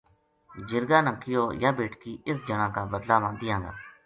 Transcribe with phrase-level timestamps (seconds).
[0.69, 3.71] جِرگا نے کہیو یا بیٹکی اس جنا کا بدلہ ما دیاں گا